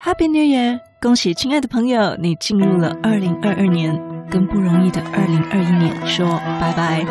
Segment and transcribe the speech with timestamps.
[0.00, 0.78] Happy New Year！
[1.00, 7.04] 恭喜亲爱的朋友，你进入了二零二二年，跟不容易的二零二一年说拜拜。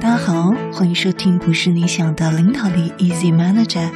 [0.00, 3.88] 大家好，欢迎收听不是你想的领导力 Easy Manager。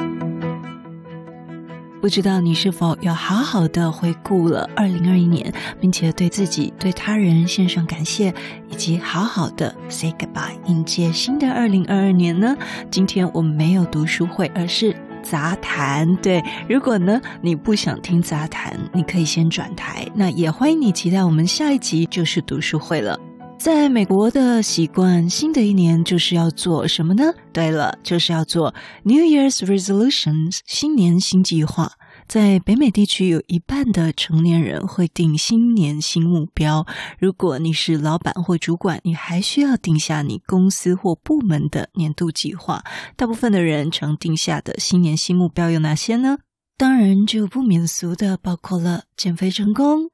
[2.01, 8.33] 不知道你是否要好好的回顾了二零二一年，并且对自己、对他人献上感谢，
[8.69, 12.56] 以及好好的 say goodbye，迎接新的二零二二年呢？
[12.88, 14.94] 今天我们没有读书会，而是。
[15.22, 20.06] 杂谈，对，如果呢你不想听杂谈，你可以先转台。
[20.15, 23.19] 那也欢迎你期待我们下一集就是读书会了。
[23.59, 27.30] 在美国的习惯，新的一年就是要做什么呢？
[27.52, 31.92] 对了，就是要做 New Year's Resolutions，新年新计划。
[32.30, 36.87] 在北美地区，有一半的成年人会定新年新目标。
[37.19, 42.84] 如果你是老板或主管，你还需要定下你公司或部门的年度计划。
[43.16, 46.39] 大部分的人常定下的新年新目标有哪些呢？
[46.77, 50.11] 当然，就不免俗的包括了减肥成功、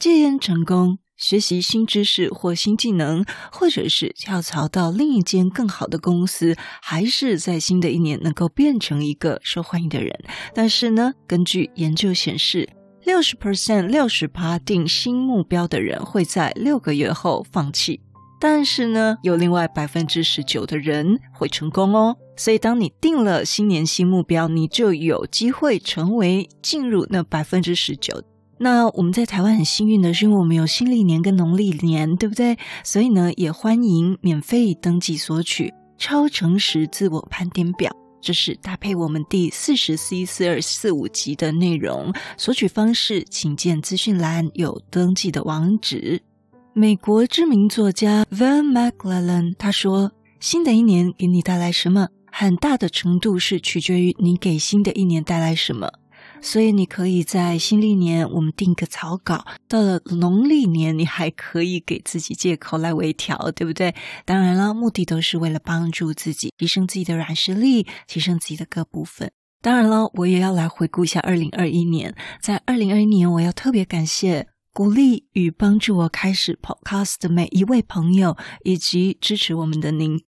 [0.00, 0.98] 戒烟成功。
[1.22, 10.12] 学习新知识或新技能，或者是跳槽到另一间更好的公司，还是在新的一年能够变成一个受欢迎的人。
[10.52, 12.68] 但是呢，根据研究显示，
[13.04, 18.00] 六十 percent 六十趴定新目标的人会在六个月后放弃。
[18.40, 22.16] 但是呢，有另外百分之十九的人会成功哦。
[22.36, 28.20] 所以，当你定了新年新目标，你就有机会成为进入那百分之十九。
[28.62, 32.56] 那我们在台湾很幸运的是，因为我们有新历年跟农历年，对不对？
[32.84, 37.90] 所以呢，也欢迎免费登记索取超诚实自我盘点表，
[38.20, 42.12] 这是搭配我们第四十、四一、四二、四五集的内容。
[42.36, 46.22] 索取方式，请见资讯栏有登记的网址。
[46.72, 55.90] 美国知名作家 Van Maclellan 他说：“新的一年给你带来什么，很大的程度是取决于你给新的一年带来什么。”
[56.42, 63.94] 所以你可以在新历年我们定个草稿，到了农历年你还可以给自己借口来微调，对不对？
[64.26, 69.30] 当然了，目的都是为了帮助自己提升自己的软实力，提升自己的各部分。
[69.62, 72.14] 当然了，我也要来回顾一下二零二一年。
[72.40, 80.20] 在二零二一年，我要特别感谢鼓励与帮助我开始 Podcast 的每一位朋友，以及支持我们的您。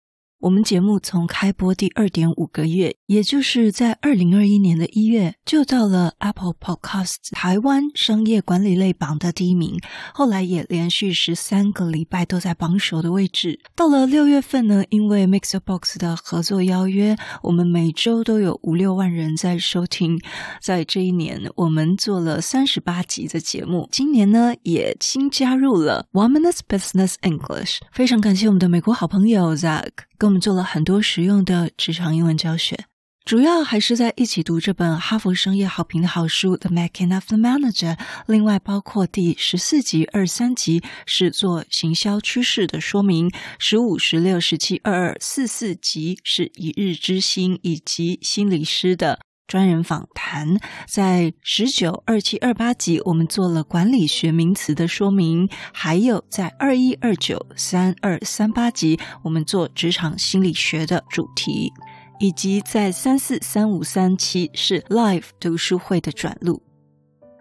[0.43, 9.79] 我们节目从开播第二点五个月，也就是在二零二一年的一月，就到了 Apple Podcast 台湾商业管理类榜的第一名。
[10.13, 13.61] 后来也连续十三个礼拜都在榜首的位置。
[13.73, 20.19] 到了六月份呢，因为 MixerBox 的合作邀约，我们每周都有五六万人在收听。
[20.61, 23.87] 在这一年，我们做了三十八集的节目。
[23.93, 27.77] 今年呢，也新加入了 One Minute Business English。
[27.93, 29.89] 非常感谢我们的美国好朋友 Zach。
[30.17, 32.85] 给我们做了很多实用的职场英文教学，
[33.25, 37.95] 主要还是在一起读这本哈佛商业好评的好书《The Making of the Manager》。
[38.27, 49.19] 另外，包括第十四集、二三集是做行销趋势的说明，十五、十六、十七、二二、四四集是一日之星以及心理师的。
[49.45, 61.71] 专人访谈，在十九、二七、二八集，我们做了管理学名词的说明；还有在二一、二九、三二、三八集，我们做职场心理学的主题；
[62.19, 66.63] 以及在三四、三五、三七是 Live 读书会的转录。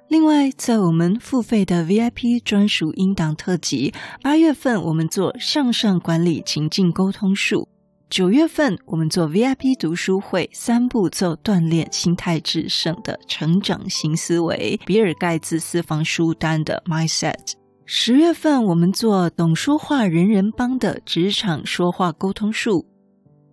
[0.08, 7.68] 另外，在我们付费的 VIP 专属音档特辑，八月份我们做向上管理情境沟通术。
[8.12, 17.54] 九月份，我们做 VIP 读书会三步骤锻炼心态制胜的成长型思维，比尔盖茨私房书单的 Mindset。
[17.86, 22.86] 十月份，我们做懂说话人人帮的职场说话沟通术。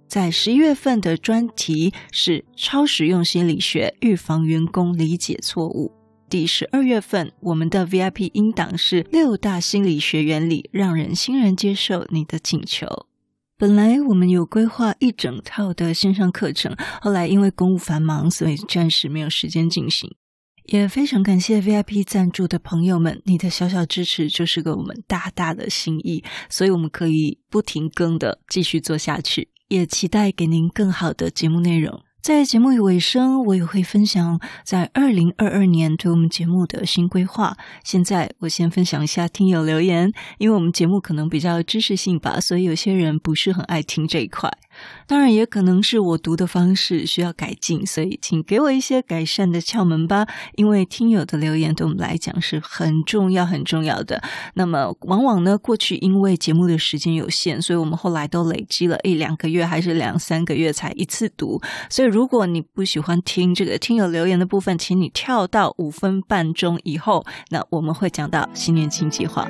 [0.09, 5.93] 在十一月份的专题是超实用心理学，预防员工理解错误。
[6.29, 13.08] 第十二月份，我们的 VIP 音档是六大心理学原理，让人欣然接受你的请求。
[13.59, 20.09] 本来我们有规划一整套的线上课程，后来因为公务繁忙，所以暂时没有时间进行。
[20.67, 31.99] 也非常感谢 VIP 赞助的朋友们，你的小小支持就是给我们大大的心意，所以我们可以不停更的继续做下去，也期待给您更好的节目内容。
[32.21, 37.55] 在节目尾声，我也会分享在二零二二年对我们节目的新规划。
[37.81, 44.51] 现在我先分享一下听友留言，因为我们节目可能比较知识性吧，所以有些人不是很爱听这一块。
[45.07, 50.27] 当然，也可能是我读的方式需要改进，所以请给我一些改善的窍门吧。
[50.55, 54.21] 因为听友的留言对我们来讲是很重要、很重要的。
[54.53, 61.59] 那么，往往呢，过去因为节目的时间有限，所以我们后来都累积了一两个月，还是两三个月才一次读。
[61.89, 69.47] 所以，如果你不喜欢听这个听友留言的部分，请你跳到五分半钟以后，那我们会讲到新年新计划。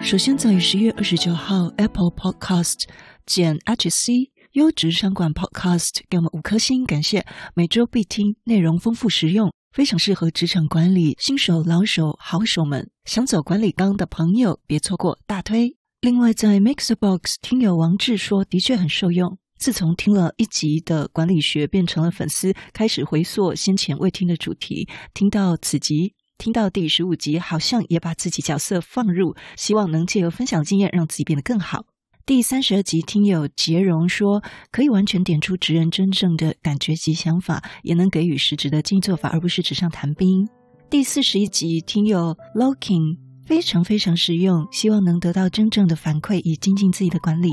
[0.00, 2.84] 首先，在十月二十九号，Apple Podcast
[3.26, 7.26] 减 HC 优质商管 Podcast 给我们五颗星，感谢。
[7.54, 12.88] 每周必听，内容丰富实用，非常适合职场管理新手、老手、好手们。
[13.04, 15.76] 想走管理岗的朋友，别错过，大推。
[16.00, 19.38] 另外，在 Mixbox 听友王志说，的确很受用。
[19.62, 24.88] 自从听了一集的管理学，变成了粉丝，开始回溯先前未听的主题。
[25.14, 31.84] 听到此集，听到第十五集，好像也把自己角色放入，希望能借由分享经验，让自己变得更好。
[32.26, 34.42] 第三十二集听友杰荣说，
[34.72, 40.48] 可以完全点出职人真正的感觉及想法，也能给予实质的经营做法，而不是纸上谈兵。
[40.90, 43.18] 第四十一集听友 Looking。
[43.46, 47.50] 非常非常实用，希望能得到真正的反馈，以精进自己的管理。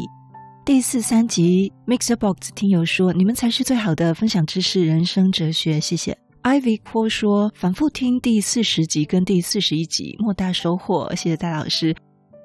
[0.69, 6.15] 第四三集，Mixerbox 听友说：“你们才是最好的分享知识、人生哲学。”谢谢。
[6.43, 11.95] Ivy Core 说：“反复听第四十集跟第四十一集，莫大收获。”谢谢戴老师。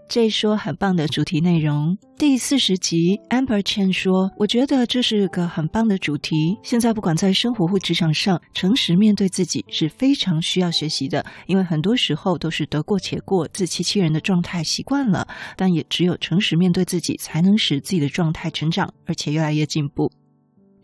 [0.07, 1.97] 这一说很棒的主题内容。
[2.17, 6.57] 第四十集，Amber Chen 说：“我觉得这是个很棒的主题。
[6.63, 11.25] 现在不管在生活或职场上，诚实面对自己是非常需要学习的。
[11.47, 15.27] 因为很多时候都是得过且过、自欺欺人的状态习惯了。
[15.57, 20.13] 但也只有诚实面对自己，才能使自己的状态成长，而且越来越进步。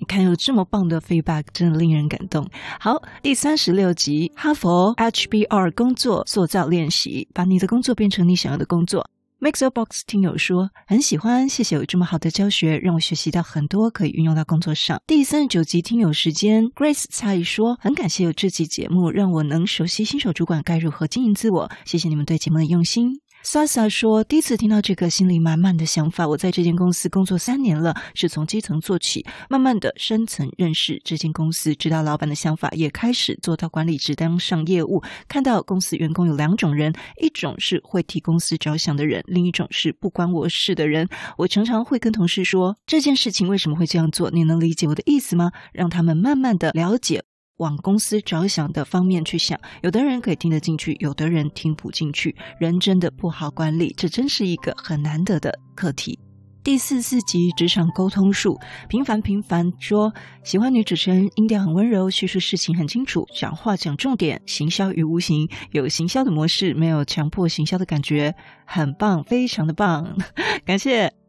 [0.00, 2.49] 你看，有这么棒的 feedback，真的令人感动。
[2.81, 9.11] 好，第三十六集，哈佛 HBR 工作塑造练习，把你的工作变成你想要的工作。
[9.41, 15.02] Mixerbox 听友说很喜欢，谢谢有这么好的教学，让我学习到很多可以运用到工作上。
[15.06, 21.70] 第三十九集听友时间，Grace 蔡说很感谢有这期节目，让我能熟悉新手主管该如何经营自我。
[21.85, 23.20] 谢谢你们对节目的用心。
[23.43, 26.29] Sasa 说：“第一次听到这个，心里满满的想法。
[26.29, 35.03] 我在这间公司工作三年了，是从基层做起，慢慢的深层认识这间公司，知道老板的想法，也开始做到管理职，当上业务。
[35.27, 41.09] 看到公司员工有两种人，一种是会替公司着想的人，另一种是不关我事的人。
[41.39, 44.31] 我常常会跟同事说，这件事情为什么会这样做？
[44.31, 45.51] 你能理解我的意思吗？
[45.73, 47.25] 让他们慢慢的了解。”
[47.61, 52.35] 往公司着想的方面去想，有的人可以听得进去，有的人听不进去。
[52.59, 56.19] 人真的不好管理，这真是一个很难得的课题。
[56.62, 58.59] 第四四集职场沟通术，
[58.89, 60.12] 平凡平凡说
[60.43, 68.35] 喜欢女主持人，音调很温柔，叙述事情很清楚，讲话讲重点，行销与无形，有行销的模式，没有强迫行销的感觉，
[68.67, 70.19] 很棒，非常的棒，
[70.65, 71.19] 感谢。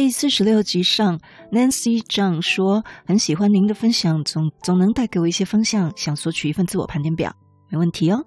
[0.00, 1.20] 第四十六集上
[1.52, 7.36] ，Nancy Zhang 说很喜欢您的分享，总总能带给我一些方向，想索取一份自我盘点表，
[7.68, 8.24] 没问题哦。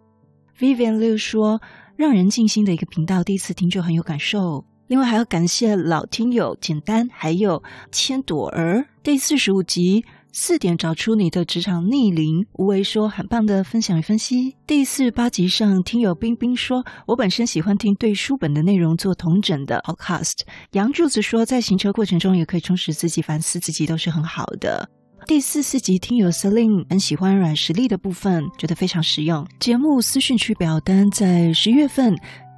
[0.55, 1.59] Vivian Liu 说
[1.95, 4.65] 让人静心的一个频道，第一次听就很有感受。
[4.85, 8.85] 另外还要感谢老听友简单，还有千朵儿。
[9.01, 10.05] 第四十五集。
[10.35, 14.55] 四点找出你的职场逆龄，无为说很棒的分享与分析。
[14.65, 20.39] 第四十八集上，听友冰冰说，我本身喜欢听对书本的内容做同整的 podcast。
[20.71, 24.89] 杨柱子说，在行车过程中也可以充实自己、反思自己，都是很好的。
[25.27, 29.45] 第四十四集，听友 Celine 很喜欢软实力的部分，觉得非常实用。
[29.59, 32.15] 节目私讯区表单在十月份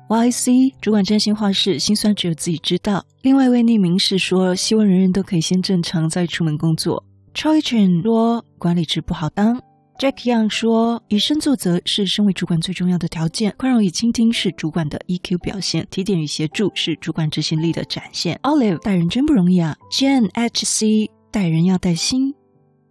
[0.07, 3.05] ，YC 主管真心话是心酸只有自己知道。
[3.21, 7.03] 另外一位匿名是说，希望人人都可以先正常再出门工作。
[7.35, 9.61] Choi Chen 说：“管理职不好当。”
[9.99, 19.75] Jack Young 说：“以身作则是身为主管最重要的条件，宽容与倾听是主管的 EQ 表现，提点与协助是主管执行力的展现。” Olive 带人真不容易啊。
[19.91, 22.33] Jan HC 带人要带心，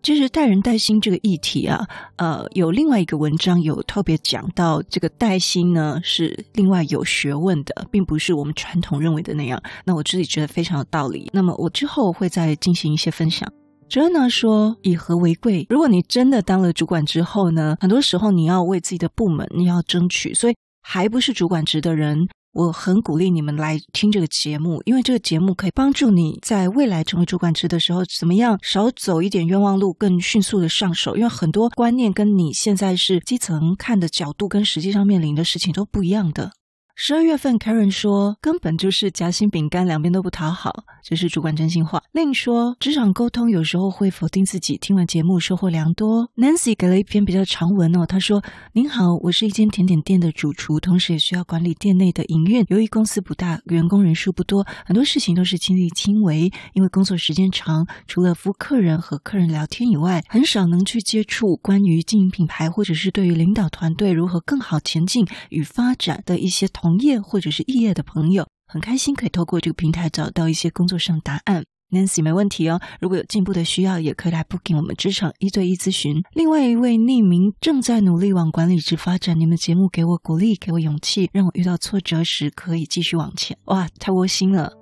[0.03, 9.63] 其实带人带心这个议题啊，呃，有另外一个文章有特别讲到，这个带心呢是另外有学问的，并不是我们传统认为的那样。
[9.87, 11.31] 那我自己觉得非常有道理。
[11.33, 13.51] 那么我之后会再进行一些分享。
[13.88, 15.67] Jenna 说：“以和为贵。
[15.69, 20.35] 如果你真的当了主管之后呢，很多时候你要为自己的部门你要争取。
[20.35, 31.17] 所以还不是主管职的人，我很鼓励你们来听这个节目，因为这个节目可以帮助你在未来成为主管职的时候，怎么样少走一点冤枉路，更迅速的上手。
[31.17, 36.50] 因为很多观念跟你现在是基层看的角度，跟实际上面临的事情都不一样的。”
[36.97, 42.01] 十二月份，Karen 说根本就是夹心饼干，两边都不讨好，这是主管真心话。
[42.13, 46.31] 另说职场沟通有时候会否定自己，听完节目收获良多。
[46.37, 52.65] Nancy 给了一篇比较长文哦，她说：“您好，我是一间甜点店的主厨，同时也需要管理店内的营运。
[52.69, 56.53] 由于公司不大，员工人数不多，很多事情都是亲力亲为。
[56.75, 71.64] 因为工作时间长，除了服务客人和客人聊天以外，很少能去接触关于经营品牌或者是对于领导团队如何更好前进与发展的一些。”同同业或者是异业的朋友，很开心可以透过这个平台找到一些工作上答案。
[71.91, 72.79] Nancy 没问题哦。
[73.00, 76.23] 如果有进步的需要，也可以来 booking 我们职场一对一咨询。
[76.35, 83.57] 另外一位匿名正在努力往管理职发展，你们节目给我鼓励，给我勇气，让我遇到挫折时可以继续往前。
[83.64, 84.75] 哇，太窝心了。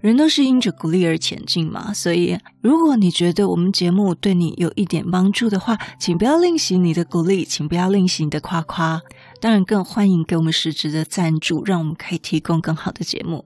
[0.00, 9.00] 人都是因着鼓励而前进嘛，所以如果你觉得我们节目对你有一点帮助的话，请不要吝惜你的鼓励，请不要吝惜你的夸夸，
[9.44, 13.44] 当然更欢迎给我们实质的赞助，让我们可以提供更好的节目。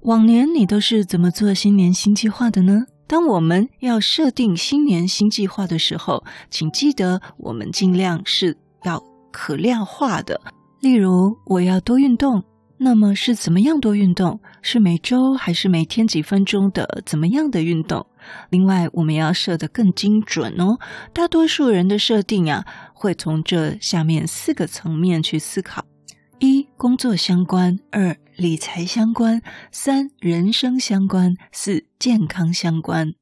[0.00, 2.86] 往年你都是怎么做新年新计划的呢？
[3.06, 10.40] 当我们要设定新年新计划的时候，请记得我们尽量是要可量化的，
[10.80, 12.42] 例如我要多运动。
[12.80, 14.40] 那么是怎么样多运动？
[14.62, 18.06] 是每周还是每天几分钟的怎么样的运动？
[18.50, 20.78] 另外，我们要设得更精准哦。
[21.12, 25.84] 大多数人的设定啊，会从这下面四个层面去思考：
[26.38, 29.40] 一、工作相关；二、理财相关；
[29.72, 33.12] 三、人生相关；四、健康相关。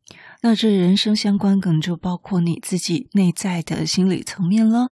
[0.42, 4.88] 那这人生相关，可能就包括你自己内在的心理层面了。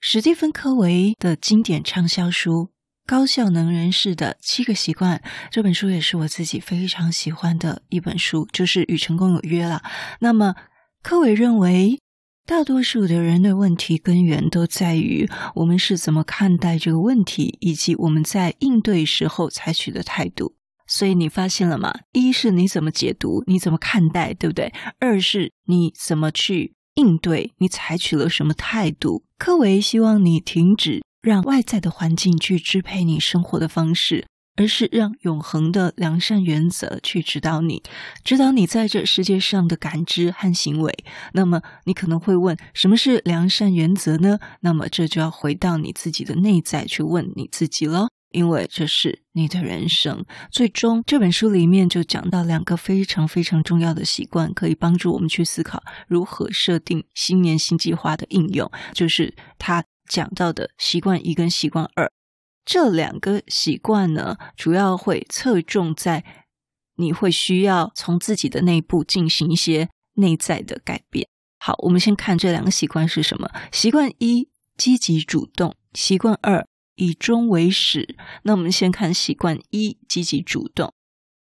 [0.00, 2.71] 史蒂芬·科维的经典畅销书。
[3.06, 9.82] 高效能人士的七个习惯，这本书也是我自己非常喜欢的一本书，就是与成功有约了。
[10.20, 10.54] 那么，
[11.02, 11.98] 科维认为，
[12.46, 20.54] 大多数的人的问题根源都在于我们是怎么看待这个问题，以及我们在应对时候采取的态度。
[20.86, 21.92] 所以你发现了吗？
[22.12, 24.72] 一是你怎么解读，你怎么看待，对不对？
[25.00, 29.24] 二是你怎么去应对，你采取了什么态度？
[29.38, 31.02] 科维希望你停止。
[31.22, 34.26] 让外在的环境去支配你生活的方式，
[34.56, 37.80] 而是让永恒的良善原则去指导你，
[38.24, 40.92] 指导你在这世界上的感知和行为。
[41.32, 44.40] 那么，你可能会问：什么是良善原则呢？
[44.62, 50.24] 那么，这就要回到你自己的内在去问你自己了，因为这是你的人生。
[50.50, 59.84] 最终，这本书里面就讲到两个非常非常重要的习惯，可以帮助我们去思考如何设定新年新计划的应用，就是它。
[60.12, 62.12] 讲到的习惯一跟习惯二，
[62.66, 66.22] 这两个习惯呢，主要会侧重在
[66.96, 71.26] 你会需要从自己的内部进行一些内在的改变。
[71.58, 73.50] 好，我们先看这两个习惯是什么。
[73.72, 76.66] 习惯一，积极主动；习惯二，
[76.96, 78.14] 以终为始。
[78.42, 80.92] 那我们先看习惯一，积极主动。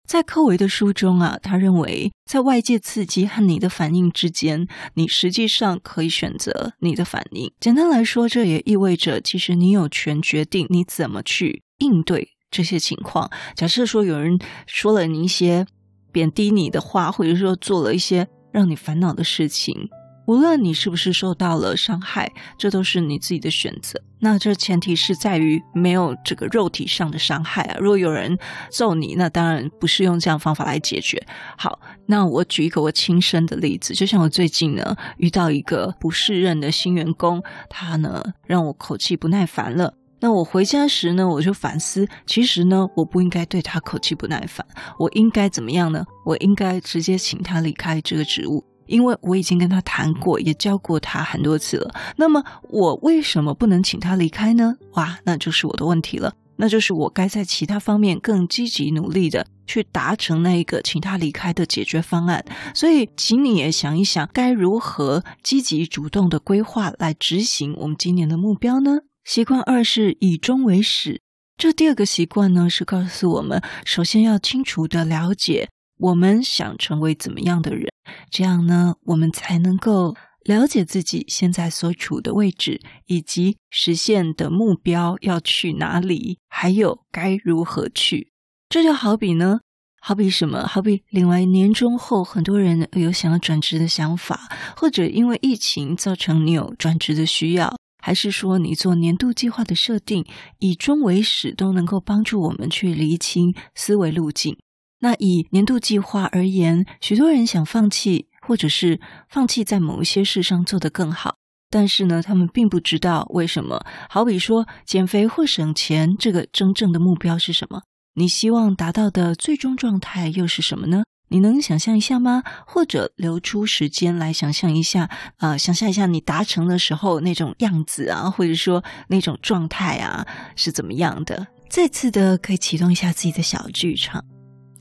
[0.08, 7.52] 在科维的书中啊，他认为在外界刺激和你的反应之间，你实际上可以选择你的反应。
[7.60, 13.30] 简单来说，这也意味着其实你有权决定你怎么去应对这些情况。
[13.54, 15.66] 假设说有人说了你一些
[16.10, 19.90] 贬低你的话，或者说做了一些让你烦恼的事情。
[20.28, 23.98] 无论你是不是受到了伤害，这都是你自己的选择。
[24.18, 27.78] 那这前提是在于没有这个肉体上的伤害啊。
[27.80, 28.38] 如果有人
[28.70, 31.26] 揍你，那当然不是用这样方法来解决。
[31.56, 39.94] 好，那我举一个我亲身的例子，就像我最近呢遇到一个不适任的新员工，他呢让我口气不耐烦了。
[40.20, 44.66] 那我回家时呢，我就反思，其实呢我不应该对他口气不耐烦，
[44.98, 46.04] 我应该怎么样呢？
[46.26, 48.62] 我应该直接请他离开这个职务。
[48.88, 51.94] 因为我已经跟他谈过，也教过他很多次了。
[52.16, 54.74] 那么我为什么不能请他离开呢？
[54.94, 56.34] 哇，那就是我的问题了。
[56.60, 62.44] 那就是我该在其他方面更积极努力的去达成那一个请他离开的解决方案。
[62.74, 69.02] 所以，请你也想一想，该如何积极主动的规划来执行我们今年的目标呢？
[69.24, 71.22] 习惯二是以终为始。
[71.56, 77.88] 这第二个习惯呢，是告诉我们，首先要清楚的了解我们想成为怎么样的人。
[78.30, 88.32] 这样呢，我们才能够了解自己现在所处的位置，以及实现的目标要去哪里，还有该如何去。
[88.70, 89.60] 这就好比呢，
[90.00, 90.66] 好比什么？
[90.66, 100.24] 好比另外年终后，很多人有想要转职的想法，或者因为疫情造成你有转职的需要，还是说你做年度计划的设定，
[100.58, 104.56] 以终为始，都能够帮助我们去厘清思维路径。
[105.00, 111.36] 那以年度计划而言，许多人想放弃，或者是放弃在某一些事上做得更好，
[111.70, 113.84] 但是呢，他们并不知道为什么。
[114.08, 117.82] 好比说，减肥或省钱，这个真正的目标是什么？
[118.14, 121.04] 你希望达到的最终状态又是什么呢？
[121.30, 122.42] 你能想象一下吗？
[122.66, 130.26] 或者留出时间来想象一下，啊、想象一下你达成的时候那种样子啊，或者说那种状态啊，
[130.56, 131.46] 是怎么样的？
[131.68, 134.24] 再次的可以启动一下自己的小剧场。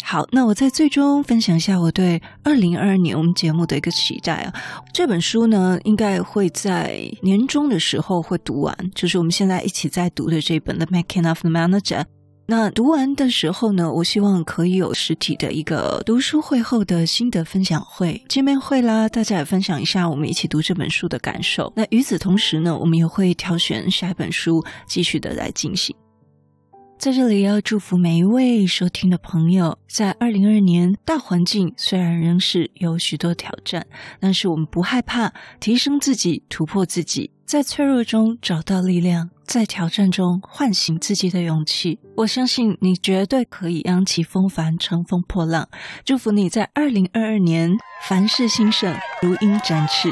[0.10, 4.54] 好，那我在最终分享一下我对二零二二年我们节目的一个期待啊。
[4.94, 12.00] 这本书呢，应该会在年终的时候会读完，就是我们现在一起在读的这本《The Making of the Manager》。
[12.46, 21.74] 那读完的时候呢，我希望可以有实体的一个读书会后的心得分享会、见面会啦，大家也分享一下我们一起读这本书的感受。
[21.76, 25.94] 那与此同时呢，我们也会挑选下一本书继续的来进行。
[26.98, 33.86] 在这里要祝福每一位收听的朋友，在二零二二年，大环境虽然仍是有许多挑战，
[34.20, 42.00] 但是我们不害怕，提升自己，突破自己，在脆弱中找到力量，在挑战中唤醒自己的勇气。
[42.16, 45.70] 我相信你绝对可以扬起风帆，乘风破浪。
[46.04, 47.78] 祝福你在二零二二年
[48.08, 50.12] 凡事兴盛，如鹰展翅。